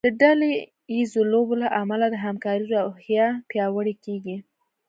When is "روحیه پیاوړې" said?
2.73-3.95